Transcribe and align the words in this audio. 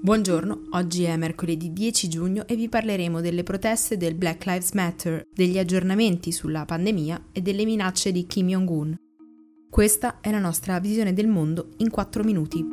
Buongiorno, 0.00 0.68
oggi 0.70 1.02
è 1.02 1.16
mercoledì 1.16 1.72
10 1.72 2.08
giugno 2.08 2.46
e 2.46 2.54
vi 2.54 2.68
parleremo 2.68 3.20
delle 3.20 3.42
proteste 3.42 3.96
del 3.96 4.14
Black 4.14 4.44
Lives 4.46 4.70
Matter, 4.72 5.26
degli 5.34 5.58
aggiornamenti 5.58 6.30
sulla 6.30 6.64
pandemia 6.64 7.26
e 7.32 7.40
delle 7.40 7.64
minacce 7.64 8.12
di 8.12 8.24
Kim 8.24 8.46
Jong-un. 8.46 8.94
Questa 9.68 10.20
è 10.20 10.30
la 10.30 10.38
nostra 10.38 10.78
visione 10.78 11.12
del 11.12 11.26
mondo 11.26 11.70
in 11.78 11.90
4 11.90 12.22
minuti. 12.22 12.64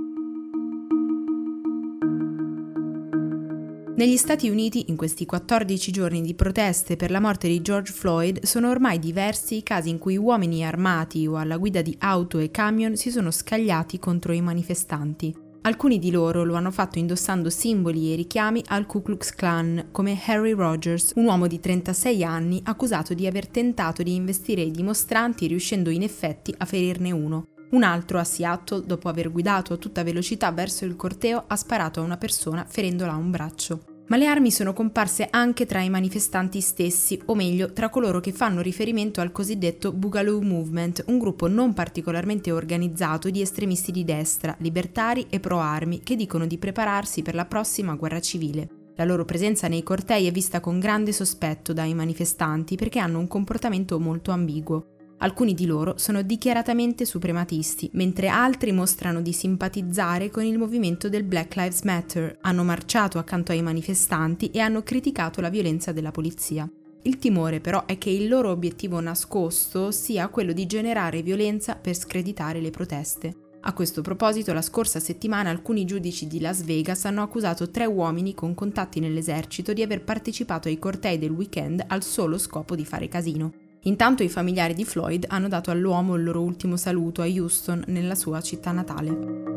Negli 3.96 4.18
Stati 4.18 4.48
Uniti, 4.48 4.90
in 4.90 4.96
questi 4.96 5.26
14 5.26 5.92
giorni 5.92 6.22
di 6.22 6.36
proteste 6.36 6.96
per 6.96 7.10
la 7.10 7.20
morte 7.20 7.48
di 7.48 7.60
George 7.62 7.92
Floyd, 7.92 8.44
sono 8.44 8.70
ormai 8.70 9.00
diversi 9.00 9.58
i 9.58 9.64
casi 9.64 9.90
in 9.90 9.98
cui 9.98 10.16
uomini 10.16 10.64
armati 10.64 11.26
o 11.26 11.38
alla 11.38 11.58
guida 11.58 11.82
di 11.82 11.96
auto 12.00 12.38
e 12.38 12.52
camion 12.52 12.96
si 12.96 13.10
sono 13.10 13.32
scagliati 13.32 13.98
contro 13.98 14.32
i 14.32 14.42
manifestanti. 14.42 15.45
Alcuni 15.66 15.98
di 15.98 16.12
loro 16.12 16.44
lo 16.44 16.54
hanno 16.54 16.70
fatto 16.70 17.00
indossando 17.00 17.50
simboli 17.50 18.14
e 18.14 18.16
richiami 18.16 18.64
al 18.68 18.86
Ku 18.86 19.02
Klux 19.02 19.32
Klan, 19.32 19.88
come 19.92 20.16
Harry 20.28 20.52
Rogers, 20.52 21.14
un 21.16 21.26
uomo 21.26 21.48
di 21.48 21.60
36 21.60 22.24
anni 22.24 22.62
accusato 22.66 23.16
di 23.16 23.26
aver 23.26 23.48
tentato 23.48 24.04
di 24.04 24.14
investire 24.14 24.62
i 24.62 24.70
dimostranti 24.70 25.48
riuscendo 25.48 25.90
in 25.90 26.04
effetti 26.04 26.54
a 26.56 26.66
ferirne 26.66 27.10
uno. 27.10 27.48
Un 27.72 27.82
altro 27.82 28.20
a 28.20 28.24
Seattle, 28.24 28.84
dopo 28.86 29.10
aver 29.10 29.32
guidato 29.32 29.74
a 29.74 29.78
tutta 29.78 30.04
velocità 30.04 30.52
verso 30.52 30.86
il 30.86 30.96
corteo, 30.96 31.44
ha 31.48 31.56
sparato 31.56 32.00
a 32.00 32.04
una 32.04 32.18
persona 32.18 32.64
ferendola 32.70 33.14
a 33.14 33.18
un 33.18 33.32
braccio. 33.32 33.95
Ma 34.08 34.18
le 34.18 34.28
armi 34.28 34.52
sono 34.52 34.72
comparse 34.74 35.28
anche 35.32 35.66
tra 35.66 35.82
i 35.82 35.90
manifestanti 35.90 36.62
stessi, 36.62 37.20
o 37.26 37.34
meglio, 37.34 37.74
tra 37.74 37.90
coloro 37.90 38.20
che 38.20 38.32
fanno 38.32 38.62
riferimento 38.62 39.20
al 39.20 39.32
cosiddetto 39.32 39.92
Boogaloo 39.92 40.42
Movement, 40.42 41.06
un 41.08 41.18
gruppo 41.18 41.48
non 41.48 41.74
particolarmente 41.74 42.52
organizzato 42.52 43.32
di 43.32 43.42
estremisti 43.42 43.92
di 43.92 44.04
destra, 44.04 44.56
libertari 44.60 45.26
e 45.30 45.40
pro-armi, 45.40 46.02
che 46.02 46.16
dicono 46.16 46.46
di 46.46 46.60
prepararsi 46.60 47.24
per 47.24 47.34
la 47.34 47.46
prossima 47.46 47.96
guerra 47.96 48.20
civile. 48.20 48.70
La 48.98 49.06
loro 49.06 49.26
presenza 49.26 49.68
nei 49.68 49.84
cortei 49.84 50.28
è 50.28 50.32
vista 50.32 50.60
con 50.60 50.80
grande 50.80 51.12
sospetto 51.12 51.74
dai 51.74 51.94
manifestanti 51.94 52.76
perché 52.76 53.00
hanno 53.00 53.20
un 53.20 53.28
comportamento 53.28 54.00
molto 54.00 54.32
ambiguo. 54.32 54.95
Alcuni 55.20 55.54
di 55.54 55.66
loro 55.66 55.98
sono 55.98 56.22
dichiaratamente 56.22 57.06
suprematisti, 57.06 57.90
mentre 57.94 58.28
altri 58.28 58.72
mostrano 58.74 59.22
di 59.22 59.32
simpatizzare 59.32 60.30
con 60.30 60.44
il 60.44 60.58
movimento 60.58 61.08
del 61.08 61.24
Black 61.24 61.56
Lives 61.56 61.82
Matter, 61.84 62.38
hanno 62.42 62.64
marciato 62.64 63.18
accanto 63.18 63.54
ai 63.54 63.62
manifestanti 63.62 64.52
e 64.52 64.60
hanno 64.60 64.84
criticato 64.84 65.40
la 65.40 65.50
violenza 65.50 65.94
della 65.94 66.12
polizia. 66.12 66.70
Il 67.04 67.18
timore 67.18 67.62
però 67.62 67.86
è 67.86 67.98
che 67.98 68.10
il 68.10 68.28
loro 68.28 68.50
obiettivo 68.50 69.00
nascosto 69.00 69.92
sia 69.92 70.28
quello 70.28 70.52
di 70.52 70.66
generare 70.66 71.22
violenza 71.22 71.76
per 71.76 71.96
screditare 71.96 72.60
le 72.60 72.72
proteste. 72.72 73.36
A 73.62 73.74
questo 73.74 74.02
proposito, 74.02 74.54
la 74.54 74.62
scorsa 74.62 75.00
settimana 75.00 75.50
alcuni 75.50 75.86
giudici 75.86 76.28
di 76.28 76.40
Las 76.40 76.64
Vegas 76.64 77.06
hanno 77.06 77.24
accusato 77.24 77.72
tre 77.72 77.86
uomini 77.86 78.36
con 78.36 78.54
contatti 78.54 79.00
nell'esercito 79.00 79.74
di 79.74 79.82
aver 79.82 80.04
partecipato 80.04 80.68
ai 80.68 80.78
cortei 80.78 81.18
del 81.18 81.32
weekend 81.32 81.84
al 81.88 82.04
solo 82.04 82.38
scopo 82.38 82.76
di 82.76 82.86
fare 82.86 83.08
casino. 83.08 83.65
Intanto 83.88 84.24
i 84.24 84.30
familiari 84.30 84.74
di 84.74 84.84
Floyd 84.84 85.26
hanno 85.28 85.48
dato 85.48 85.70
all'uomo 85.70 86.16
il 86.16 86.24
loro 86.24 86.42
ultimo 86.42 86.76
saluto 86.76 87.22
a 87.22 87.28
Houston, 87.28 87.84
nella 87.88 88.16
sua 88.16 88.42
città 88.42 88.72
natale. 88.72 89.54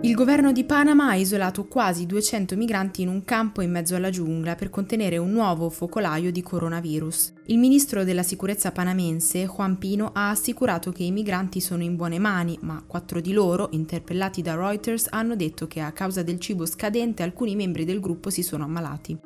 Il 0.00 0.14
governo 0.14 0.52
di 0.52 0.64
Panama 0.64 1.08
ha 1.08 1.14
isolato 1.16 1.64
quasi 1.64 2.06
200 2.06 2.56
migranti 2.56 3.02
in 3.02 3.08
un 3.08 3.24
campo 3.24 3.62
in 3.62 3.70
mezzo 3.70 3.94
alla 3.94 4.10
giungla 4.10 4.54
per 4.54 4.68
contenere 4.68 5.16
un 5.16 5.32
nuovo 5.32 5.70
focolaio 5.70 6.30
di 6.30 6.42
coronavirus. 6.42 7.32
Il 7.46 7.58
ministro 7.58 8.04
della 8.04 8.22
sicurezza 8.22 8.70
panamense, 8.70 9.46
Juan 9.46 9.76
Pino, 9.76 10.12
ha 10.14 10.30
assicurato 10.30 10.92
che 10.92 11.04
i 11.04 11.10
migranti 11.10 11.60
sono 11.60 11.82
in 11.82 11.96
buone 11.96 12.18
mani, 12.18 12.58
ma 12.62 12.82
quattro 12.86 13.20
di 13.20 13.32
loro, 13.32 13.68
interpellati 13.72 14.40
da 14.40 14.54
Reuters, 14.54 15.08
hanno 15.10 15.36
detto 15.36 15.66
che 15.66 15.80
a 15.80 15.92
causa 15.92 16.22
del 16.22 16.38
cibo 16.38 16.64
scadente 16.66 17.22
alcuni 17.22 17.54
membri 17.54 17.84
del 17.84 18.00
gruppo 18.00 18.28
si 18.28 18.42
sono 18.42 18.64
ammalati. 18.64 19.23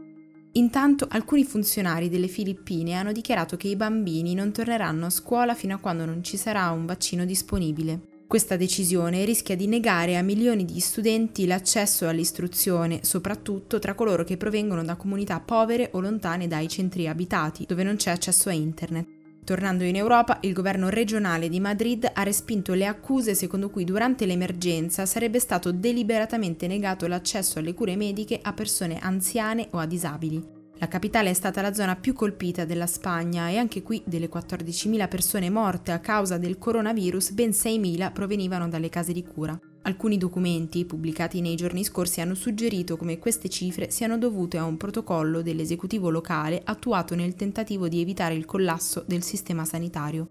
Intanto 0.58 1.06
alcuni 1.08 1.44
funzionari 1.44 2.08
delle 2.08 2.26
Filippine 2.26 2.94
hanno 2.94 3.12
dichiarato 3.12 3.56
che 3.56 3.68
i 3.68 3.76
bambini 3.76 4.34
non 4.34 4.50
torneranno 4.50 5.06
a 5.06 5.10
scuola 5.10 5.54
fino 5.54 5.76
a 5.76 5.78
quando 5.78 6.04
non 6.04 6.24
ci 6.24 6.36
sarà 6.36 6.68
un 6.70 6.84
vaccino 6.84 7.24
disponibile. 7.24 8.16
Questa 8.26 8.56
decisione 8.56 9.24
rischia 9.24 9.54
di 9.54 9.68
negare 9.68 10.16
a 10.16 10.22
milioni 10.22 10.64
di 10.64 10.80
studenti 10.80 11.46
l'accesso 11.46 12.08
all'istruzione, 12.08 12.98
soprattutto 13.02 13.78
tra 13.78 13.94
coloro 13.94 14.24
che 14.24 14.36
provengono 14.36 14.82
da 14.82 14.96
comunità 14.96 15.38
povere 15.38 15.90
o 15.92 16.00
lontane 16.00 16.48
dai 16.48 16.68
centri 16.68 17.06
abitati, 17.06 17.64
dove 17.64 17.84
non 17.84 17.94
c'è 17.94 18.10
accesso 18.10 18.48
a 18.48 18.52
internet. 18.52 19.17
Tornando 19.48 19.84
in 19.84 19.96
Europa, 19.96 20.40
il 20.42 20.52
governo 20.52 20.90
regionale 20.90 21.48
di 21.48 21.58
Madrid 21.58 22.06
ha 22.12 22.22
respinto 22.22 22.74
le 22.74 22.84
accuse 22.84 23.34
secondo 23.34 23.70
cui 23.70 23.84
durante 23.84 24.26
l'emergenza 24.26 25.06
sarebbe 25.06 25.40
stato 25.40 25.72
deliberatamente 25.72 26.66
negato 26.66 27.06
l'accesso 27.06 27.58
alle 27.58 27.72
cure 27.72 27.96
mediche 27.96 28.40
a 28.42 28.52
persone 28.52 28.98
anziane 28.98 29.68
o 29.70 29.78
a 29.78 29.86
disabili. 29.86 30.46
La 30.74 30.88
capitale 30.88 31.30
è 31.30 31.32
stata 31.32 31.62
la 31.62 31.72
zona 31.72 31.96
più 31.96 32.12
colpita 32.12 32.66
della 32.66 32.86
Spagna 32.86 33.48
e 33.48 33.56
anche 33.56 33.80
qui 33.80 34.02
delle 34.04 34.28
14.000 34.28 35.08
persone 35.08 35.48
morte 35.48 35.92
a 35.92 35.98
causa 35.98 36.36
del 36.36 36.58
coronavirus 36.58 37.30
ben 37.30 37.48
6.000 37.48 38.12
provenivano 38.12 38.68
dalle 38.68 38.90
case 38.90 39.14
di 39.14 39.24
cura. 39.24 39.58
Alcuni 39.88 40.18
documenti 40.18 40.84
pubblicati 40.84 41.40
nei 41.40 41.56
giorni 41.56 41.82
scorsi 41.82 42.20
hanno 42.20 42.34
suggerito 42.34 42.98
come 42.98 43.18
queste 43.18 43.48
cifre 43.48 43.90
siano 43.90 44.18
dovute 44.18 44.58
a 44.58 44.64
un 44.64 44.76
protocollo 44.76 45.40
dell'esecutivo 45.40 46.10
locale 46.10 46.60
attuato 46.62 47.14
nel 47.14 47.34
tentativo 47.34 47.88
di 47.88 47.98
evitare 47.98 48.34
il 48.34 48.44
collasso 48.44 49.02
del 49.06 49.22
sistema 49.22 49.64
sanitario. 49.64 50.28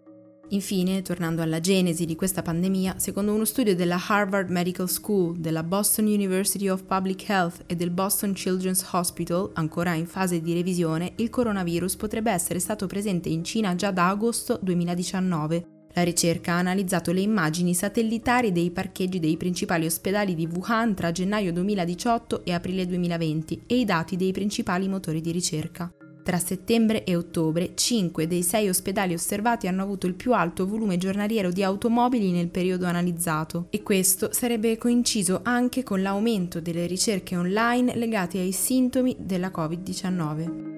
Infine, 0.49 1.01
tornando 1.01 1.41
alla 1.41 1.59
genesi 1.59 2.05
di 2.05 2.15
questa 2.15 2.43
pandemia, 2.43 2.99
secondo 2.99 3.33
uno 3.33 3.45
studio 3.45 3.75
della 3.75 3.99
Harvard 4.07 4.51
Medical 4.51 4.87
School, 4.87 5.35
della 5.37 5.63
Boston 5.63 6.05
University 6.05 6.69
of 6.69 6.83
Public 6.83 7.27
Health 7.27 7.63
e 7.65 7.75
del 7.75 7.89
Boston 7.89 8.33
Children's 8.33 8.87
Hospital, 8.91 9.49
ancora 9.55 9.95
in 9.95 10.05
fase 10.05 10.39
di 10.39 10.53
revisione, 10.53 11.13
il 11.15 11.31
coronavirus 11.31 11.95
potrebbe 11.95 12.31
essere 12.31 12.59
stato 12.59 12.85
presente 12.85 13.29
in 13.29 13.43
Cina 13.43 13.73
già 13.73 13.89
da 13.89 14.09
agosto 14.09 14.59
2019 14.61 15.76
la 15.97 16.03
ricerca 16.03 16.53
ha 16.53 16.59
analizzato 16.59 17.11
le 17.11 17.21
immagini 17.21 17.73
satellitari 17.73 18.51
dei 18.51 18.69
parcheggi 18.69 19.19
dei 19.19 19.35
principali 19.35 19.87
ospedali 19.87 20.35
di 20.35 20.45
Wuhan 20.45 20.93
tra 20.93 21.11
gennaio 21.11 21.51
2018 21.51 22.45
e 22.45 22.53
aprile 22.53 22.85
2020 22.85 23.63
e 23.65 23.79
i 23.79 23.85
dati 23.85 24.15
dei 24.15 24.31
principali 24.31 24.87
motori 24.87 25.21
di 25.21 25.31
ricerca. 25.31 25.91
Tra 26.23 26.37
settembre 26.37 27.03
e 27.03 27.15
ottobre, 27.15 27.71
5 27.73 28.27
dei 28.27 28.43
6 28.43 28.69
ospedali 28.69 29.13
osservati 29.15 29.67
hanno 29.67 29.81
avuto 29.81 30.05
il 30.05 30.13
più 30.13 30.33
alto 30.33 30.67
volume 30.67 30.97
giornaliero 30.97 31.51
di 31.51 31.63
automobili 31.63 32.31
nel 32.31 32.49
periodo 32.49 32.85
analizzato 32.85 33.67
e 33.71 33.81
questo 33.81 34.29
sarebbe 34.31 34.77
coinciso 34.77 35.39
anche 35.41 35.81
con 35.81 36.03
l'aumento 36.03 36.59
delle 36.59 36.85
ricerche 36.85 37.35
online 37.35 37.95
legate 37.95 38.37
ai 38.37 38.51
sintomi 38.51 39.15
della 39.17 39.51
Covid-19. 39.55 40.76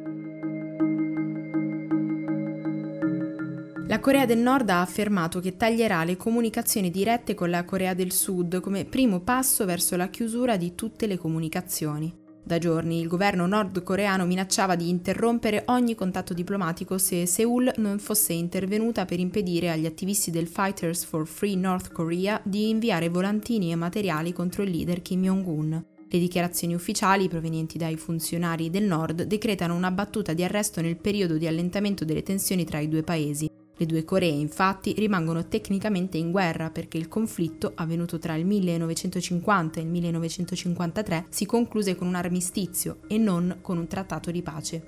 La 3.90 4.00
Corea 4.00 4.28
del 4.28 4.38
Nord 4.38 4.70
ha 4.70 4.82
affermato 4.82 5.40
che 5.40 5.58
taglierà 5.58 6.04
le 6.04 6.16
comunicazioni 6.16 6.92
dirette 6.92 7.34
con 7.34 7.50
la 7.50 7.66
Corea 7.66 7.96
del 7.96 8.12
Sud 8.12 8.60
come 8.60 8.86
primo 8.86 9.22
passo 9.22 9.66
verso 9.66 9.96
la 9.96 10.10
chiusura 10.10 10.58
di 10.58 10.76
tutte 10.76 11.08
le 11.08 11.18
comunicazioni. 11.18 12.14
Da 12.44 12.60
giorni 12.60 13.00
il 13.00 13.08
governo 13.08 13.48
nordcoreano 13.48 14.28
minacciava 14.28 14.76
di 14.76 14.90
interrompere 14.90 15.64
ogni 15.70 15.96
contatto 15.96 16.36
diplomatico 16.36 17.00
se 17.00 17.26
Seoul 17.26 17.74
non 17.78 17.98
fosse 17.98 18.34
intervenuta 18.34 19.06
per 19.06 19.20
impedire 19.20 19.72
agli 19.72 19.88
attivisti 19.88 20.30
del 20.30 20.46
Fighters 20.46 21.04
for 21.04 21.26
Free 21.26 21.56
North 21.56 21.92
Korea 21.92 22.40
di 22.44 22.70
inviare 22.70 23.10
volantini 23.10 23.72
e 23.72 23.76
materiali 23.76 24.34
contro 24.34 24.62
il 24.62 24.70
leader 24.70 25.02
Kim 25.02 25.24
Jong-un. 25.24 25.84
Le 26.12 26.20
dichiarazioni 26.20 26.76
ufficiali 26.76 27.28
provenienti 27.28 27.80
dai 27.80 27.96
funzionari 27.96 28.70
del 28.70 28.84
nord 28.84 29.24
decretano 29.24 29.76
una 29.76 29.90
battuta 29.90 30.34
di 30.34 30.44
arresto 30.44 30.80
nel 30.80 30.98
periodo 30.98 31.38
di 31.38 31.48
allentamento 31.48 32.06
delle 32.06 32.24
tensioni 32.24 32.66
tra 32.66 32.80
i 32.80 32.88
due 32.88 33.04
paesi, 33.04 33.49
le 33.80 33.86
due 33.86 34.04
Coree 34.04 34.28
infatti 34.28 34.94
rimangono 34.98 35.48
tecnicamente 35.48 36.18
in 36.18 36.32
guerra 36.32 36.70
perché 36.70 36.98
il 36.98 37.08
conflitto, 37.08 37.72
avvenuto 37.76 38.20
tra 38.20 38.36
il 38.36 38.46
1950 38.46 39.80
e 39.80 39.84
il 39.84 39.88
1953, 39.90 41.28
si 41.30 41.46
concluse 41.46 41.96
con 41.96 42.08
un 42.08 42.16
armistizio 42.16 42.98
e 43.08 43.18
non 43.18 43.60
con 43.62 43.78
un 43.78 43.88
trattato 43.88 44.32
di 44.32 44.42
pace. 44.42 44.84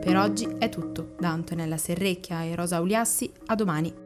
Per 0.00 0.16
oggi 0.16 0.48
è 0.58 0.68
tutto. 0.68 1.14
Da 1.20 1.30
Antonella 1.30 1.76
Serrecchia 1.76 2.42
e 2.42 2.56
Rosa 2.56 2.80
Uliassi, 2.80 3.30
a 3.46 3.54
domani. 3.54 3.99